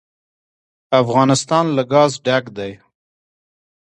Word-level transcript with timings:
افغانستان 1.01 1.65
له 1.75 1.83
ګاز 1.91 2.11
ډک 2.25 2.45
دی. 2.57 2.71